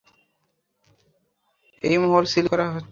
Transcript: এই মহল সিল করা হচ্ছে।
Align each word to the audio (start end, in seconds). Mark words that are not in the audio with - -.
এই 1.83 1.97
মহল 2.01 2.25
সিল 2.31 2.45
করা 2.47 2.65
হচ্ছে। 2.65 2.79